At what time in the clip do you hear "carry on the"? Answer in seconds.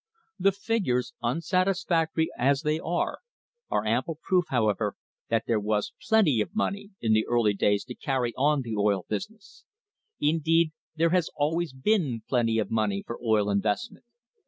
7.93-8.75